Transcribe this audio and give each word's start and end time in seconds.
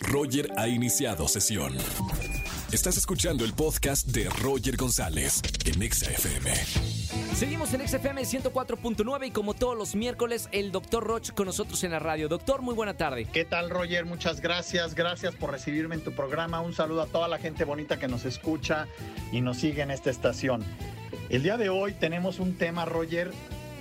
Roger 0.00 0.50
ha 0.56 0.68
iniciado 0.68 1.28
sesión. 1.28 1.74
Estás 2.72 2.96
escuchando 2.96 3.44
el 3.44 3.52
podcast 3.52 4.06
de 4.08 4.28
Roger 4.42 4.76
González 4.76 5.40
en 5.64 5.82
Exa 5.82 6.10
FM. 6.10 6.52
Seguimos 7.34 7.72
en 7.74 7.86
XFM 7.86 8.22
104.9 8.22 9.26
y 9.26 9.30
como 9.30 9.54
todos 9.54 9.76
los 9.76 9.94
miércoles, 9.94 10.48
el 10.52 10.72
doctor 10.72 11.04
Roch 11.04 11.30
con 11.32 11.46
nosotros 11.46 11.82
en 11.84 11.92
la 11.92 11.98
radio. 11.98 12.28
Doctor, 12.28 12.62
muy 12.62 12.74
buena 12.74 12.96
tarde. 12.96 13.26
¿Qué 13.32 13.44
tal, 13.44 13.70
Roger? 13.70 14.04
Muchas 14.04 14.40
gracias. 14.40 14.94
Gracias 14.94 15.34
por 15.34 15.50
recibirme 15.50 15.94
en 15.94 16.02
tu 16.02 16.12
programa. 16.12 16.60
Un 16.60 16.74
saludo 16.74 17.02
a 17.02 17.06
toda 17.06 17.28
la 17.28 17.38
gente 17.38 17.64
bonita 17.64 17.98
que 17.98 18.08
nos 18.08 18.24
escucha 18.24 18.88
y 19.32 19.40
nos 19.40 19.58
sigue 19.58 19.82
en 19.82 19.90
esta 19.90 20.10
estación. 20.10 20.64
El 21.28 21.42
día 21.42 21.56
de 21.56 21.68
hoy 21.68 21.92
tenemos 21.92 22.38
un 22.38 22.56
tema, 22.56 22.84
Roger, 22.84 23.32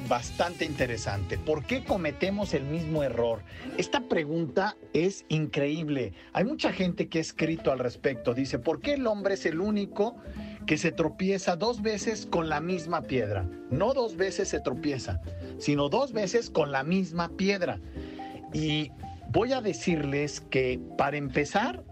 bastante 0.07 0.65
interesante. 0.65 1.37
¿Por 1.37 1.63
qué 1.63 1.83
cometemos 1.83 2.53
el 2.53 2.63
mismo 2.63 3.03
error? 3.03 3.41
Esta 3.77 4.01
pregunta 4.01 4.77
es 4.93 5.25
increíble. 5.29 6.13
Hay 6.33 6.43
mucha 6.43 6.71
gente 6.71 7.07
que 7.07 7.17
ha 7.17 7.21
escrito 7.21 7.71
al 7.71 7.79
respecto. 7.79 8.33
Dice, 8.33 8.59
¿por 8.59 8.81
qué 8.81 8.93
el 8.93 9.07
hombre 9.07 9.33
es 9.33 9.45
el 9.45 9.59
único 9.59 10.15
que 10.65 10.77
se 10.77 10.91
tropieza 10.91 11.55
dos 11.55 11.81
veces 11.81 12.25
con 12.25 12.49
la 12.49 12.61
misma 12.61 13.01
piedra? 13.01 13.49
No 13.71 13.93
dos 13.93 14.15
veces 14.15 14.49
se 14.49 14.59
tropieza, 14.59 15.21
sino 15.57 15.89
dos 15.89 16.13
veces 16.13 16.49
con 16.49 16.71
la 16.71 16.83
misma 16.83 17.29
piedra. 17.29 17.79
Y 18.53 18.91
voy 19.31 19.53
a 19.53 19.61
decirles 19.61 20.39
que, 20.39 20.79
para 20.97 21.17
empezar, 21.17 21.83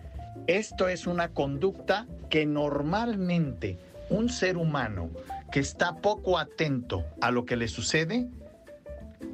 esto 0.48 0.88
es 0.88 1.08
una 1.08 1.30
conducta 1.30 2.08
que 2.30 2.46
normalmente 2.46 3.80
un 4.14 4.30
ser 4.30 4.58
humano 4.58 5.10
que 5.52 5.60
está 5.60 5.98
poco 5.98 6.38
atento 6.38 7.04
a 7.20 7.32
lo 7.32 7.46
que 7.46 7.56
le 7.56 7.68
sucede, 7.68 8.28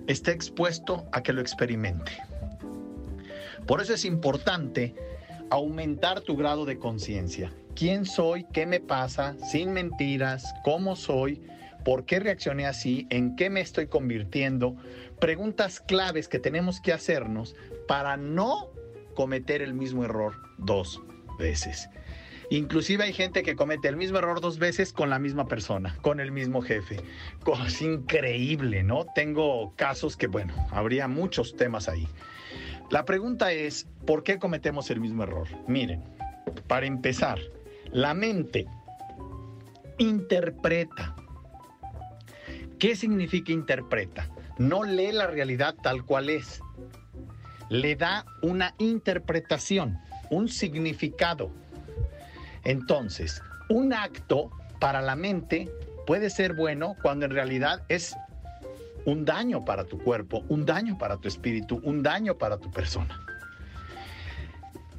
está 0.08 0.32
expuesto 0.32 1.06
a 1.12 1.22
que 1.22 1.34
lo 1.34 1.42
experimente. 1.42 2.14
Por 3.68 3.82
eso 3.82 3.94
es 3.94 4.06
importante 4.06 4.96
aumentar 5.50 6.22
tu 6.22 6.38
grado 6.38 6.66
de 6.66 6.80
conciencia. 6.80 7.52
¿Quién 7.76 8.06
soy? 8.06 8.46
¿Qué 8.54 8.66
me 8.66 8.80
pasa? 8.80 9.36
Sin 9.52 9.74
mentiras, 9.74 10.54
¿cómo 10.64 10.96
soy? 10.96 11.44
¿Por 11.84 12.06
qué 12.06 12.20
reaccioné 12.20 12.66
así? 12.66 13.06
¿En 13.10 13.36
qué 13.36 13.50
me 13.50 13.60
estoy 13.60 13.88
convirtiendo? 13.88 14.78
Preguntas 15.20 15.82
claves 15.82 16.30
que 16.30 16.40
tenemos 16.40 16.80
que 16.80 16.94
hacernos 16.94 17.56
para 17.88 18.16
no 18.16 18.70
cometer 19.14 19.62
el 19.62 19.74
mismo 19.74 20.06
error 20.06 20.36
dos 20.58 21.02
veces. 21.38 21.90
Inclusive 22.52 23.04
hay 23.04 23.14
gente 23.14 23.44
que 23.44 23.56
comete 23.56 23.88
el 23.88 23.96
mismo 23.96 24.18
error 24.18 24.42
dos 24.42 24.58
veces 24.58 24.92
con 24.92 25.10
la 25.10 25.20
misma 25.20 25.48
persona, 25.48 25.96
con 26.02 26.20
el 26.20 26.32
mismo 26.32 26.62
jefe. 26.62 26.98
Es 27.66 27.82
increíble, 27.82 28.82
¿no? 28.82 29.06
Tengo 29.14 29.74
casos 29.76 30.18
que, 30.18 30.28
bueno, 30.28 30.54
habría 30.72 31.08
muchos 31.08 31.56
temas 31.56 31.88
ahí. 31.88 32.08
La 32.90 33.06
pregunta 33.06 33.52
es, 33.52 33.88
¿por 34.08 34.24
qué 34.24 34.40
cometemos 34.40 34.90
el 34.90 35.00
mismo 35.00 35.22
error? 35.24 35.48
Miren, 35.68 36.04
para 36.68 36.88
empezar, 36.88 37.40
la 37.92 38.16
mente 38.16 38.66
interpreta. 40.00 41.16
¿Qué 42.80 42.96
significa 42.96 43.52
interpreta? 43.52 44.28
No 44.58 44.84
lee 44.84 45.12
la 45.12 45.28
realidad 45.28 45.76
tal 45.84 46.04
cual 46.04 46.30
es. 46.30 46.62
Le 47.70 47.96
da 47.96 48.26
una 48.42 48.74
interpretación, 48.80 50.00
un 50.32 50.50
significado. 50.50 51.52
Entonces, 52.70 53.42
un 53.68 53.94
acto 53.94 54.52
para 54.80 55.02
la 55.02 55.16
mente 55.16 55.72
puede 56.06 56.30
ser 56.30 56.54
bueno 56.54 56.96
cuando 57.02 57.26
en 57.26 57.32
realidad 57.32 57.82
es 57.90 58.16
un 59.06 59.26
daño 59.26 59.66
para 59.66 59.86
tu 59.86 59.98
cuerpo, 59.98 60.44
un 60.50 60.68
daño 60.68 60.96
para 61.00 61.18
tu 61.18 61.28
espíritu, 61.28 61.82
un 61.84 62.04
daño 62.04 62.38
para 62.38 62.60
tu 62.60 62.70
persona. 62.70 63.26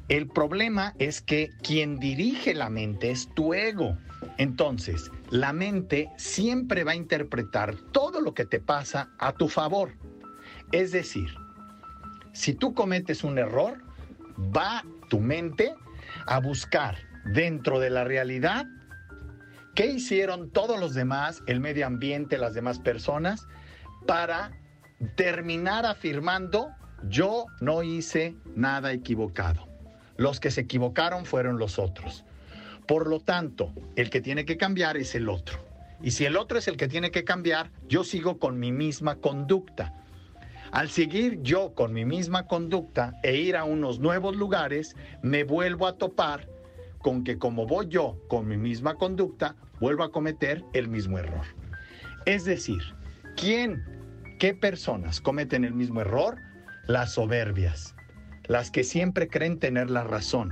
El 0.09 0.27
problema 0.27 0.95
es 0.99 1.21
que 1.21 1.51
quien 1.63 1.97
dirige 1.97 2.53
la 2.53 2.69
mente 2.69 3.09
es 3.09 3.33
tu 3.33 3.53
ego. 3.53 3.97
Entonces, 4.37 5.09
la 5.29 5.53
mente 5.53 6.09
siempre 6.17 6.83
va 6.83 6.91
a 6.91 6.95
interpretar 6.95 7.73
todo 7.93 8.19
lo 8.19 8.33
que 8.33 8.43
te 8.43 8.59
pasa 8.59 9.11
a 9.17 9.31
tu 9.31 9.47
favor. 9.47 9.93
Es 10.73 10.91
decir, 10.91 11.29
si 12.33 12.53
tú 12.53 12.73
cometes 12.73 13.23
un 13.23 13.37
error, 13.37 13.81
va 14.37 14.83
tu 15.07 15.21
mente 15.21 15.73
a 16.25 16.41
buscar 16.41 17.10
dentro 17.25 17.79
de 17.79 17.89
la 17.89 18.03
realidad, 18.03 18.65
¿qué 19.75 19.87
hicieron 19.87 20.51
todos 20.51 20.79
los 20.79 20.93
demás, 20.93 21.43
el 21.47 21.59
medio 21.59 21.85
ambiente, 21.85 22.37
las 22.37 22.53
demás 22.53 22.79
personas, 22.79 23.47
para 24.05 24.51
terminar 25.15 25.85
afirmando, 25.85 26.69
yo 27.03 27.45
no 27.59 27.83
hice 27.83 28.35
nada 28.55 28.91
equivocado? 28.91 29.67
Los 30.17 30.39
que 30.39 30.51
se 30.51 30.61
equivocaron 30.61 31.25
fueron 31.25 31.57
los 31.57 31.79
otros. 31.79 32.25
Por 32.87 33.07
lo 33.07 33.19
tanto, 33.19 33.73
el 33.95 34.09
que 34.09 34.21
tiene 34.21 34.45
que 34.45 34.57
cambiar 34.57 34.97
es 34.97 35.15
el 35.15 35.29
otro. 35.29 35.59
Y 36.01 36.11
si 36.11 36.25
el 36.25 36.35
otro 36.35 36.57
es 36.57 36.67
el 36.67 36.77
que 36.77 36.87
tiene 36.87 37.11
que 37.11 37.23
cambiar, 37.23 37.71
yo 37.87 38.03
sigo 38.03 38.39
con 38.39 38.59
mi 38.59 38.71
misma 38.71 39.15
conducta. 39.15 39.93
Al 40.71 40.89
seguir 40.89 41.41
yo 41.41 41.73
con 41.75 41.93
mi 41.93 42.05
misma 42.05 42.47
conducta 42.47 43.19
e 43.23 43.35
ir 43.35 43.55
a 43.55 43.65
unos 43.65 43.99
nuevos 43.99 44.35
lugares, 44.35 44.95
me 45.21 45.43
vuelvo 45.43 45.85
a 45.85 45.97
topar 45.97 46.47
con 47.01 47.23
que 47.23 47.37
como 47.37 47.67
voy 47.67 47.87
yo 47.87 48.17
con 48.27 48.47
mi 48.47 48.57
misma 48.57 48.95
conducta, 48.95 49.55
vuelvo 49.79 50.03
a 50.03 50.11
cometer 50.11 50.63
el 50.73 50.87
mismo 50.87 51.17
error. 51.17 51.45
Es 52.25 52.45
decir, 52.45 52.81
¿quién, 53.35 53.83
qué 54.39 54.53
personas 54.53 55.21
cometen 55.21 55.65
el 55.65 55.73
mismo 55.73 56.01
error? 56.01 56.37
Las 56.87 57.13
soberbias, 57.13 57.95
las 58.45 58.71
que 58.71 58.83
siempre 58.83 59.27
creen 59.27 59.59
tener 59.59 59.89
la 59.89 60.03
razón, 60.03 60.51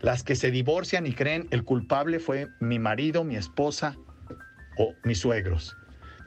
las 0.00 0.22
que 0.22 0.36
se 0.36 0.50
divorcian 0.50 1.06
y 1.06 1.12
creen 1.12 1.46
el 1.50 1.64
culpable 1.64 2.20
fue 2.20 2.48
mi 2.60 2.78
marido, 2.78 3.24
mi 3.24 3.36
esposa 3.36 3.96
o 4.78 4.94
mis 5.04 5.18
suegros. 5.18 5.76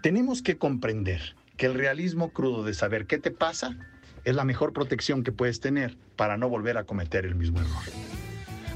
Tenemos 0.02 0.42
que 0.42 0.58
comprender 0.58 1.36
que 1.58 1.66
el 1.66 1.74
realismo 1.74 2.32
crudo 2.32 2.64
de 2.64 2.74
saber 2.74 3.08
qué 3.08 3.18
te 3.18 3.32
pasa 3.32 3.78
es 4.26 4.36
la 4.36 4.44
mejor 4.44 4.74
protección 4.74 5.24
que 5.24 5.32
puedes 5.32 5.60
tener 5.60 5.98
para 6.16 6.38
no 6.38 6.50
volver 6.50 6.78
a 6.78 6.84
cometer 6.84 7.26
el 7.26 7.36
mismo 7.36 7.60
error. 7.60 8.13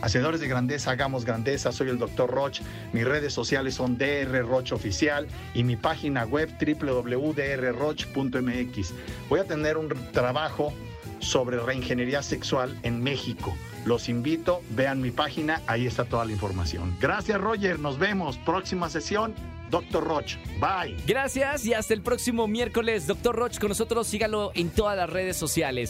Hacedores 0.02 0.40
de 0.40 0.48
grandeza, 0.48 0.92
hagamos 0.92 1.26
grandeza. 1.26 1.72
Soy 1.72 1.90
el 1.90 1.98
Dr. 1.98 2.30
Roch. 2.30 2.62
Mis 2.94 3.06
redes 3.06 3.34
sociales 3.34 3.76
son 3.76 3.98
DR 3.98 4.46
Roch 4.46 4.72
Oficial 4.72 5.28
y 5.54 5.64
mi 5.64 5.76
página 5.76 6.26
web 6.26 6.50
www.drroch.mx. 6.60 7.34
Voy 9.30 9.40
a 9.40 9.44
tener 9.46 9.78
un 9.78 9.90
trabajo 10.12 10.74
sobre 11.20 11.60
reingeniería 11.60 12.22
sexual 12.22 12.78
en 12.84 13.02
México. 13.02 13.56
Los 13.86 14.10
invito, 14.10 14.62
vean 14.72 15.02
mi 15.02 15.12
página, 15.12 15.62
ahí 15.68 15.88
está 15.88 16.06
toda 16.06 16.26
la 16.26 16.32
información. 16.32 16.96
Gracias 17.00 17.40
Roger, 17.40 17.80
nos 17.80 17.98
vemos. 17.98 18.38
Próxima 18.40 18.90
sesión, 18.90 19.34
Dr. 19.70 20.04
Roch. 20.04 20.36
Bye. 20.60 20.98
Gracias 21.08 21.66
y 21.66 21.74
hasta 21.74 21.94
el 21.94 22.02
próximo 22.02 22.48
miércoles. 22.48 23.08
Dr. 23.08 23.36
Roch 23.36 23.58
con 23.60 23.70
nosotros, 23.70 24.08
sígalo 24.08 24.52
en 24.56 24.70
todas 24.70 24.98
las 24.98 25.10
redes 25.10 25.38
sociales. 25.38 25.90